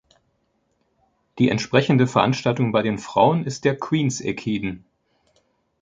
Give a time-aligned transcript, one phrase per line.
[1.37, 4.83] Die entsprechende Veranstaltung bei den Frauen ist der Queen’s Ekiden.